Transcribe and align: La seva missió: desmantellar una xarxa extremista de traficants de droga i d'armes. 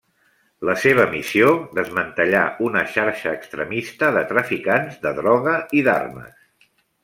La 0.69 0.73
seva 0.85 1.03
missió: 1.11 1.51
desmantellar 1.79 2.41
una 2.69 2.83
xarxa 2.95 3.35
extremista 3.41 4.11
de 4.19 4.27
traficants 4.33 4.99
de 5.07 5.15
droga 5.23 5.57
i 5.83 5.89
d'armes. 5.91 6.45